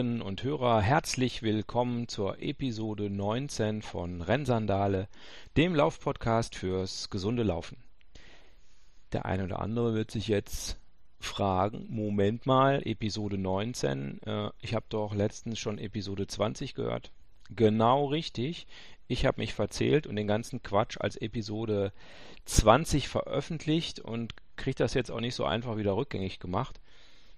Hörerinnen 0.00 0.22
und 0.22 0.42
Hörer, 0.42 0.80
herzlich 0.80 1.42
willkommen 1.42 2.08
zur 2.08 2.40
Episode 2.40 3.10
19 3.10 3.82
von 3.82 4.22
Rennsandale, 4.22 5.08
dem 5.58 5.74
Laufpodcast 5.74 6.56
fürs 6.56 7.10
gesunde 7.10 7.42
Laufen. 7.42 7.76
Der 9.12 9.26
eine 9.26 9.44
oder 9.44 9.60
andere 9.60 9.92
wird 9.92 10.10
sich 10.10 10.26
jetzt 10.26 10.78
fragen, 11.18 11.84
Moment 11.90 12.46
mal, 12.46 12.80
Episode 12.86 13.36
19, 13.36 14.22
äh, 14.22 14.48
ich 14.62 14.72
habe 14.72 14.86
doch 14.88 15.14
letztens 15.14 15.58
schon 15.58 15.76
Episode 15.76 16.26
20 16.26 16.72
gehört. 16.72 17.12
Genau 17.54 18.06
richtig, 18.06 18.66
ich 19.06 19.26
habe 19.26 19.42
mich 19.42 19.52
verzählt 19.52 20.06
und 20.06 20.16
den 20.16 20.26
ganzen 20.26 20.62
Quatsch 20.62 20.96
als 20.98 21.16
Episode 21.16 21.92
20 22.46 23.06
veröffentlicht 23.06 24.00
und 24.00 24.32
kriege 24.56 24.76
das 24.76 24.94
jetzt 24.94 25.10
auch 25.10 25.20
nicht 25.20 25.34
so 25.34 25.44
einfach 25.44 25.76
wieder 25.76 25.94
rückgängig 25.94 26.38
gemacht. 26.38 26.80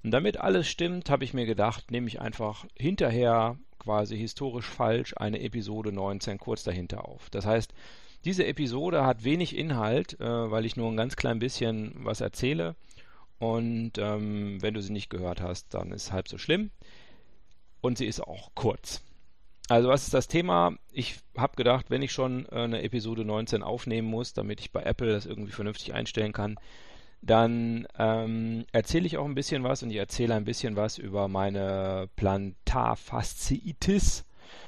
Und 0.03 0.11
damit 0.11 0.39
alles 0.39 0.69
stimmt, 0.69 1.11
habe 1.11 1.25
ich 1.25 1.35
mir 1.35 1.47
gedacht, 1.47 1.91
nehme 1.91 2.09
ich 2.09 2.21
einfach 2.21 2.65
hinterher 2.77 3.57
quasi 3.79 4.17
historisch 4.17 4.67
falsch 4.67 5.15
eine 5.17 5.41
Episode 5.41 5.93
19 5.93 6.39
kurz 6.39 6.65
dahinter 6.65 7.09
auf. 7.09 7.31
Das 7.31 7.47
heißt, 7.47 7.73
diese 8.25 8.47
Episode 8.47 9.05
hat 9.05 9.25
wenig 9.25 9.57
Inhalt, 9.57 10.21
äh, 10.21 10.51
weil 10.51 10.65
ich 10.65 10.77
nur 10.77 10.91
ein 10.91 10.97
ganz 10.97 11.17
klein 11.17 11.41
bisschen 11.41 11.93
was 11.97 12.21
erzähle. 12.21 12.77
Und 13.39 13.99
ähm, 13.99 14.63
wenn 14.63 14.75
du 14.75 14.83
sie 14.83 14.93
nicht 14.93 15.11
gehört 15.11 15.41
hast, 15.41 15.75
dann 15.75 15.91
ist 15.91 16.13
halb 16.13 16.29
so 16.29 16.39
schlimm. 16.39 16.71
Und 17.81 17.99
sie 17.99 18.07
ist 18.07 18.21
auch 18.21 18.51
kurz. 18.55 19.03
Also 19.69 19.89
was 19.89 20.05
ist 20.05 20.15
das 20.15 20.29
Thema? 20.29 20.77
Ich 20.93 21.17
habe 21.37 21.57
gedacht, 21.57 21.87
wenn 21.89 22.03
ich 22.03 22.13
schon 22.13 22.47
äh, 22.47 22.61
eine 22.61 22.83
Episode 22.83 23.25
19 23.25 23.65
aufnehmen 23.65 24.09
muss, 24.09 24.33
damit 24.33 24.61
ich 24.61 24.71
bei 24.71 24.83
Apple 24.83 25.11
das 25.11 25.27
irgendwie 25.27 25.53
vernünftig 25.53 25.93
einstellen 25.93 26.33
kann, 26.33 26.57
dann 27.23 27.89
ähm, 27.99 28.67
erzähle 28.73 29.07
ich 29.07 29.17
auch 29.17 29.25
ein 29.25 29.37
bisschen 29.37 29.63
was 29.63 29.85
und 29.85 29.91
ich 29.91 29.97
erzähle 29.97 30.35
ein 30.35 30.45
bisschen 30.45 30.75
was 30.75 30.99
über 30.99 31.29
meine 31.29 32.09
Plantarfasziitis, 32.17 34.25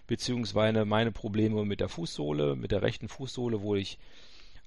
beziehungsweise 0.06 0.84
meine 0.84 1.10
Probleme 1.10 1.64
mit 1.64 1.80
der 1.80 1.88
Fußsohle, 1.88 2.54
mit 2.54 2.70
der 2.70 2.82
rechten 2.82 3.08
Fußsohle, 3.08 3.60
wo 3.60 3.74
ich 3.74 3.98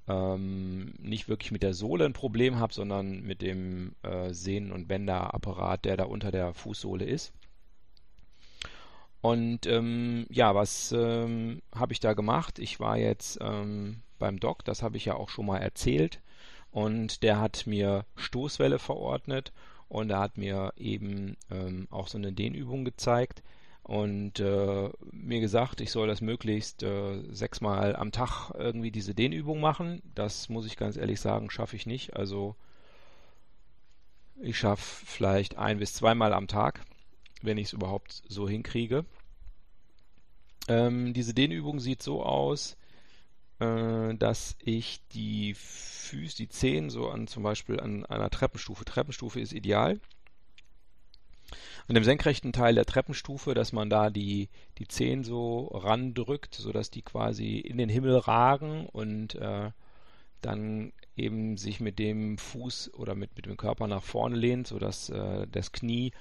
ähm, 0.09 0.95
nicht 0.99 1.29
wirklich 1.29 1.51
mit 1.51 1.63
der 1.63 1.73
Sohle 1.73 2.03
ein 2.05 2.11
Problem 2.11 2.59
habe, 2.59 2.73
sondern 2.73 3.21
mit 3.21 3.41
dem 3.41 3.95
äh, 4.03 4.33
Sehnen- 4.33 4.73
und 4.73 4.89
Bänderapparat, 4.89 5.85
der 5.85 5.95
da 5.95 6.03
unter 6.03 6.31
der 6.31 6.53
Fußsohle 6.53 7.05
ist. 7.05 7.31
Und 9.21 9.65
ähm, 9.65 10.25
ja, 10.29 10.53
was 10.53 10.91
ähm, 10.91 11.61
habe 11.73 11.93
ich 11.93 12.01
da 12.01 12.11
gemacht? 12.13 12.59
Ich 12.59 12.81
war 12.81 12.97
jetzt 12.97 13.39
ähm, 13.41 14.01
beim 14.19 14.41
Doc, 14.41 14.65
das 14.65 14.83
habe 14.83 14.97
ich 14.97 15.05
ja 15.05 15.15
auch 15.15 15.29
schon 15.29 15.45
mal 15.45 15.59
erzählt 15.59 16.19
und 16.71 17.23
der 17.23 17.39
hat 17.39 17.67
mir 17.67 18.05
Stoßwelle 18.15 18.79
verordnet 18.79 19.51
und 19.89 20.09
er 20.09 20.19
hat 20.19 20.37
mir 20.37 20.73
eben 20.77 21.37
ähm, 21.49 21.87
auch 21.91 22.07
so 22.07 22.17
eine 22.17 22.33
Dehnübung 22.33 22.85
gezeigt 22.85 23.41
und 23.87 24.41
äh, 24.41 24.89
mir 25.11 25.39
gesagt, 25.39 25.79
ich 25.79 25.91
soll 25.91 26.07
das 26.07 26.19
möglichst 26.19 26.83
äh, 26.83 27.23
sechsmal 27.31 27.95
am 27.95 28.11
Tag 28.11 28.51
irgendwie 28.53 28.91
diese 28.91 29.15
Dehnübung 29.15 29.61
machen. 29.61 30.01
Das 30.13 30.49
muss 30.49 30.65
ich 30.65 30.75
ganz 30.75 30.97
ehrlich 30.97 31.21
sagen, 31.21 31.49
schaffe 31.49 31.77
ich 31.77 31.85
nicht. 31.85 32.15
Also 32.17 32.55
ich 34.41 34.57
schaffe 34.57 35.05
vielleicht 35.05 35.57
ein 35.57 35.79
bis 35.79 35.93
zweimal 35.93 36.33
am 36.33 36.47
Tag, 36.47 36.81
wenn 37.41 37.57
ich 37.57 37.67
es 37.67 37.73
überhaupt 37.73 38.23
so 38.27 38.47
hinkriege. 38.47 39.05
Ähm, 40.67 41.13
diese 41.13 41.33
Dehnübung 41.33 41.79
sieht 41.79 42.03
so 42.03 42.23
aus, 42.23 42.75
dass 43.59 44.55
ich 44.59 45.01
die 45.13 45.55
Füße, 45.55 46.37
die 46.37 46.49
Zehen 46.49 46.89
so 46.89 47.09
an 47.09 47.27
zum 47.27 47.43
Beispiel 47.43 47.79
an 47.79 48.05
einer 48.05 48.29
Treppenstufe, 48.29 48.85
Treppenstufe 48.85 49.39
ist 49.39 49.53
ideal. 49.53 49.99
An 51.87 51.95
dem 51.95 52.03
senkrechten 52.03 52.51
Teil 52.51 52.75
der 52.75 52.85
Treppenstufe, 52.85 53.53
dass 53.53 53.71
man 53.71 53.89
da 53.89 54.09
die, 54.09 54.49
die 54.77 54.87
Zehen 54.87 55.23
so 55.23 55.67
randrückt, 55.73 56.53
sodass 56.53 56.91
die 56.91 57.01
quasi 57.01 57.57
in 57.57 57.77
den 57.77 57.89
Himmel 57.89 58.17
ragen 58.17 58.85
und 58.87 59.35
äh, 59.35 59.71
dann 60.41 60.91
eben 61.15 61.57
sich 61.57 61.79
mit 61.79 61.97
dem 61.97 62.37
Fuß 62.37 62.93
oder 62.93 63.15
mit, 63.15 63.35
mit 63.35 63.45
dem 63.45 63.57
Körper 63.57 63.87
nach 63.87 64.03
vorne 64.03 64.35
lehnt, 64.35 64.67
sodass 64.67 65.09
äh, 65.09 65.47
das 65.49 65.71
Knie 65.71 66.11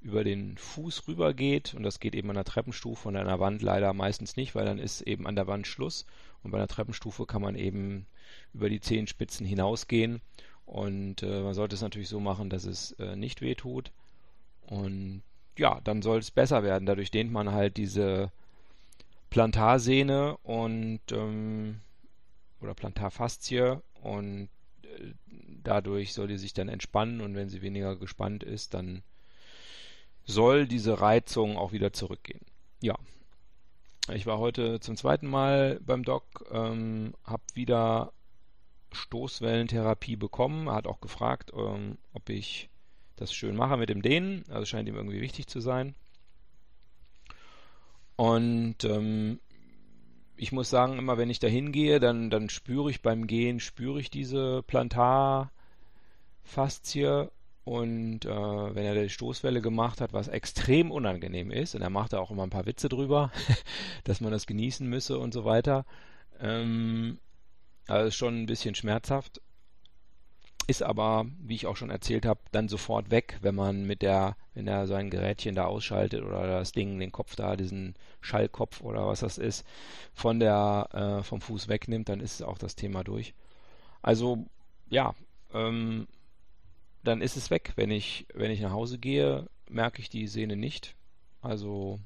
über 0.00 0.24
den 0.24 0.56
Fuß 0.56 1.08
rüber 1.08 1.34
geht. 1.34 1.74
Und 1.74 1.82
das 1.82 2.00
geht 2.00 2.14
eben 2.14 2.28
an 2.30 2.36
der 2.36 2.44
Treppenstufe 2.44 3.08
und 3.08 3.16
an 3.16 3.26
der 3.26 3.40
Wand 3.40 3.62
leider 3.62 3.92
meistens 3.92 4.36
nicht, 4.36 4.54
weil 4.54 4.64
dann 4.64 4.78
ist 4.78 5.02
eben 5.02 5.26
an 5.26 5.36
der 5.36 5.46
Wand 5.46 5.66
Schluss. 5.66 6.06
Und 6.42 6.50
bei 6.50 6.58
einer 6.58 6.68
Treppenstufe 6.68 7.26
kann 7.26 7.42
man 7.42 7.56
eben 7.56 8.06
über 8.54 8.68
die 8.68 8.80
Zehenspitzen 8.80 9.46
hinausgehen. 9.46 10.20
Und 10.66 11.22
äh, 11.22 11.42
man 11.42 11.54
sollte 11.54 11.74
es 11.74 11.82
natürlich 11.82 12.08
so 12.08 12.20
machen, 12.20 12.50
dass 12.50 12.64
es 12.64 12.92
äh, 12.92 13.16
nicht 13.16 13.40
wehtut. 13.40 13.90
Und 14.66 15.22
ja, 15.56 15.80
dann 15.82 16.02
soll 16.02 16.18
es 16.18 16.30
besser 16.30 16.62
werden. 16.62 16.86
Dadurch 16.86 17.10
dehnt 17.10 17.32
man 17.32 17.52
halt 17.52 17.76
diese 17.76 18.30
Plantarsehne 19.30 20.36
und 20.38 21.00
ähm, 21.10 21.80
oder 22.60 22.74
Plantarfaszie 22.74 23.80
und 24.02 24.48
äh, 24.82 25.12
dadurch 25.62 26.12
soll 26.12 26.28
die 26.28 26.38
sich 26.38 26.54
dann 26.54 26.68
entspannen. 26.68 27.20
Und 27.20 27.34
wenn 27.34 27.48
sie 27.48 27.62
weniger 27.62 27.96
gespannt 27.96 28.42
ist, 28.42 28.74
dann 28.74 29.02
soll 30.28 30.68
diese 30.68 31.00
Reizung 31.00 31.56
auch 31.56 31.72
wieder 31.72 31.92
zurückgehen. 31.92 32.42
Ja. 32.80 32.94
Ich 34.14 34.26
war 34.26 34.38
heute 34.38 34.78
zum 34.78 34.96
zweiten 34.96 35.26
Mal 35.26 35.80
beim 35.84 36.04
Doc, 36.04 36.46
ähm, 36.50 37.14
habe 37.24 37.42
wieder 37.54 38.12
Stoßwellentherapie 38.92 40.16
bekommen. 40.16 40.68
Er 40.68 40.74
hat 40.74 40.86
auch 40.86 41.00
gefragt, 41.00 41.52
ähm, 41.56 41.98
ob 42.12 42.28
ich 42.28 42.68
das 43.16 43.32
schön 43.32 43.56
mache 43.56 43.76
mit 43.76 43.88
dem 43.88 44.02
Dehnen. 44.02 44.44
Also 44.48 44.66
scheint 44.66 44.88
ihm 44.88 44.96
irgendwie 44.96 45.20
wichtig 45.20 45.46
zu 45.46 45.60
sein. 45.60 45.94
Und 48.16 48.84
ähm, 48.84 49.40
ich 50.36 50.52
muss 50.52 50.70
sagen, 50.70 50.98
immer 50.98 51.18
wenn 51.18 51.30
ich 51.30 51.38
da 51.38 51.48
hingehe, 51.48 52.00
dann, 52.00 52.30
dann 52.30 52.50
spüre 52.50 52.90
ich 52.90 53.02
beim 53.02 53.26
Gehen, 53.26 53.60
spüre 53.60 54.00
ich 54.00 54.10
diese 54.10 54.62
Plantarfaszie 54.62 57.30
und 57.68 58.24
äh, 58.24 58.28
wenn 58.28 58.84
er 58.86 58.94
die 58.94 59.10
Stoßwelle 59.10 59.60
gemacht 59.60 60.00
hat, 60.00 60.14
was 60.14 60.28
extrem 60.28 60.90
unangenehm 60.90 61.50
ist, 61.50 61.74
und 61.74 61.82
er 61.82 61.90
machte 61.90 62.18
auch 62.18 62.30
immer 62.30 62.44
ein 62.44 62.50
paar 62.50 62.64
Witze 62.64 62.88
drüber, 62.88 63.30
dass 64.04 64.22
man 64.22 64.32
das 64.32 64.46
genießen 64.46 64.88
müsse 64.88 65.18
und 65.18 65.34
so 65.34 65.44
weiter, 65.44 65.84
ähm, 66.40 67.18
also 67.86 68.10
schon 68.10 68.42
ein 68.42 68.46
bisschen 68.46 68.74
schmerzhaft. 68.74 69.42
Ist 70.66 70.82
aber, 70.82 71.26
wie 71.40 71.56
ich 71.56 71.66
auch 71.66 71.76
schon 71.76 71.90
erzählt 71.90 72.24
habe, 72.24 72.40
dann 72.52 72.68
sofort 72.68 73.10
weg, 73.10 73.38
wenn 73.42 73.54
man 73.54 73.86
mit 73.86 74.00
der, 74.00 74.36
wenn 74.54 74.66
er 74.66 74.86
sein 74.86 75.10
Gerätchen 75.10 75.54
da 75.54 75.66
ausschaltet 75.66 76.22
oder 76.22 76.46
das 76.46 76.72
Ding, 76.72 76.98
den 76.98 77.12
Kopf 77.12 77.36
da, 77.36 77.54
diesen 77.54 77.96
Schallkopf 78.22 78.80
oder 78.80 79.06
was 79.06 79.20
das 79.20 79.36
ist, 79.36 79.66
von 80.14 80.40
der, 80.40 80.88
äh, 81.20 81.22
vom 81.22 81.42
Fuß 81.42 81.68
wegnimmt, 81.68 82.08
dann 82.08 82.20
ist 82.20 82.42
auch 82.42 82.56
das 82.56 82.76
Thema 82.76 83.04
durch. 83.04 83.34
Also, 84.00 84.46
ja, 84.88 85.14
ähm, 85.52 86.06
dann 87.04 87.22
ist 87.22 87.36
es 87.36 87.50
weg. 87.50 87.72
Wenn 87.76 87.90
ich, 87.90 88.26
wenn 88.34 88.50
ich 88.50 88.60
nach 88.60 88.72
Hause 88.72 88.98
gehe, 88.98 89.48
merke 89.68 90.00
ich 90.00 90.10
die 90.10 90.26
Sehne 90.26 90.56
nicht. 90.56 90.94
Also 91.40 92.00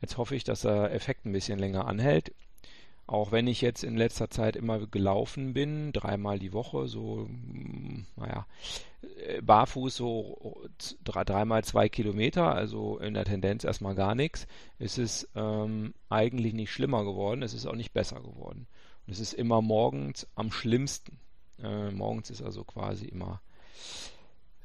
jetzt 0.00 0.16
hoffe 0.16 0.36
ich, 0.36 0.44
dass 0.44 0.62
der 0.62 0.92
Effekt 0.92 1.24
ein 1.26 1.32
bisschen 1.32 1.58
länger 1.58 1.86
anhält. 1.86 2.32
Auch 3.08 3.30
wenn 3.30 3.46
ich 3.46 3.60
jetzt 3.60 3.84
in 3.84 3.96
letzter 3.96 4.30
Zeit 4.30 4.56
immer 4.56 4.84
gelaufen 4.86 5.54
bin, 5.54 5.92
dreimal 5.92 6.40
die 6.40 6.52
Woche, 6.52 6.88
so, 6.88 7.28
mm, 7.28 8.04
naja, 8.16 8.46
äh, 9.26 9.40
barfuß 9.42 9.94
so 9.94 10.68
drei, 11.04 11.22
dreimal 11.22 11.62
zwei 11.62 11.88
Kilometer, 11.88 12.52
also 12.52 12.98
in 12.98 13.14
der 13.14 13.24
Tendenz 13.24 13.62
erstmal 13.62 13.94
gar 13.94 14.16
nichts, 14.16 14.48
ist 14.80 14.98
es 14.98 15.28
ähm, 15.36 15.94
eigentlich 16.08 16.52
nicht 16.52 16.72
schlimmer 16.72 17.04
geworden, 17.04 17.42
es 17.42 17.54
ist 17.54 17.66
auch 17.66 17.76
nicht 17.76 17.92
besser 17.92 18.20
geworden. 18.20 18.66
Und 19.06 19.12
es 19.12 19.20
ist 19.20 19.34
immer 19.34 19.62
morgens 19.62 20.26
am 20.34 20.50
schlimmsten. 20.50 21.20
Äh, 21.62 21.92
morgens 21.92 22.30
ist 22.30 22.42
also 22.42 22.64
quasi 22.64 23.06
immer 23.06 23.40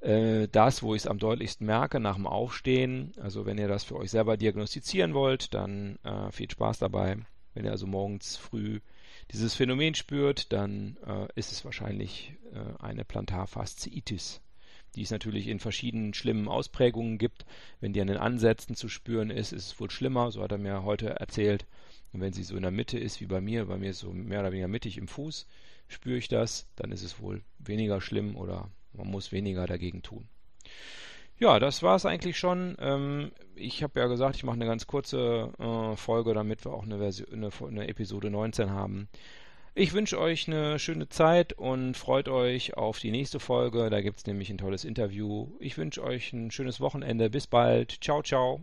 das, 0.02 0.82
wo 0.82 0.96
ich 0.96 1.04
es 1.04 1.08
am 1.08 1.20
deutlichsten 1.20 1.68
merke, 1.68 2.00
nach 2.00 2.16
dem 2.16 2.26
Aufstehen. 2.26 3.14
Also 3.22 3.46
wenn 3.46 3.60
ihr 3.60 3.68
das 3.68 3.84
für 3.84 3.98
euch 3.98 4.10
selber 4.10 4.36
diagnostizieren 4.36 5.14
wollt, 5.14 5.54
dann 5.54 6.00
äh, 6.04 6.32
viel 6.32 6.50
Spaß 6.50 6.80
dabei. 6.80 7.18
Wenn 7.54 7.66
ihr 7.66 7.72
also 7.72 7.86
morgens 7.86 8.38
früh 8.38 8.80
dieses 9.32 9.56
Phänomen 9.56 9.96
spürt, 9.96 10.52
dann 10.52 10.98
äh, 11.06 11.28
ist 11.36 11.52
es 11.52 11.66
wahrscheinlich 11.66 12.34
äh, 12.54 12.82
eine 12.82 13.06
Plantarfasziitis, 13.06 14.42
die 14.96 15.04
es 15.04 15.12
natürlich 15.12 15.48
in 15.48 15.60
verschiedenen 15.60 16.14
schlimmen 16.14 16.48
Ausprägungen 16.48 17.18
gibt. 17.18 17.46
Wenn 17.80 17.94
die 17.94 18.02
an 18.02 18.08
den 18.08 18.18
Ansätzen 18.18 18.76
zu 18.76 18.90
spüren 18.90 19.30
ist, 19.30 19.52
ist 19.52 19.68
es 19.68 19.80
wohl 19.80 19.92
schlimmer, 19.92 20.32
so 20.32 20.42
hat 20.42 20.52
er 20.52 20.58
mir 20.58 20.84
heute 20.84 21.10
erzählt. 21.10 21.66
Und 22.14 22.22
wenn 22.22 22.34
sie 22.34 22.44
so 22.44 22.56
in 22.56 22.64
der 22.64 22.72
Mitte 22.72 23.00
ist 23.00 23.22
wie 23.22 23.26
bei 23.26 23.42
mir, 23.42 23.66
bei 23.66 23.78
mir 23.78 23.92
ist 23.92 24.00
so 24.00 24.12
mehr 24.12 24.42
oder 24.42 24.52
weniger 24.52 24.68
mittig 24.68 24.98
im 24.98 25.08
Fuß, 25.08 25.48
spüre 25.88 26.18
ich 26.18 26.28
das, 26.28 26.68
dann 26.76 26.92
ist 26.92 27.04
es 27.04 27.20
wohl 27.20 27.42
weniger 27.60 28.02
schlimm 28.02 28.36
oder 28.36 28.70
man 28.94 29.08
muss 29.08 29.32
weniger 29.32 29.66
dagegen 29.68 30.02
tun. 30.02 30.28
Ja, 31.42 31.60
das 31.60 31.82
war 31.82 31.96
es 31.96 32.06
eigentlich 32.06 32.38
schon. 32.38 32.78
Ähm, 32.80 33.32
ich 33.56 33.82
habe 33.82 34.00
ja 34.00 34.06
gesagt, 34.06 34.36
ich 34.36 34.44
mache 34.44 34.58
eine 34.58 34.68
ganz 34.68 34.86
kurze 34.86 35.52
äh, 35.58 35.96
Folge, 35.96 36.36
damit 36.36 36.64
wir 36.66 36.72
auch 36.72 36.84
eine, 36.84 37.00
Version, 37.00 37.28
eine, 37.34 37.50
eine, 37.68 37.88
Episode 37.88 38.30
19 38.30 38.70
haben. 38.70 39.10
Ich 39.74 39.94
wünsche 39.94 40.20
euch 40.20 40.48
eine 40.48 40.78
schöne 40.78 41.10
Zeit 41.10 41.54
und 41.54 41.98
freut 41.98 42.28
euch 42.30 42.78
auf 42.78 43.00
die 43.00 43.10
nächste 43.10 43.40
Folge. 43.40 43.90
Da 43.90 44.02
gibt 44.02 44.20
es 44.20 44.28
nämlich 44.28 44.52
ein 44.52 44.60
tolles 44.60 44.86
Interview. 44.86 45.48
Ich 45.60 45.80
wünsche 45.80 46.04
euch 46.04 46.32
ein 46.32 46.52
schönes 46.52 46.80
Wochenende. 46.80 47.32
Bis 47.32 47.48
bald. 47.48 48.04
Ciao, 48.04 48.22
ciao. 48.22 48.62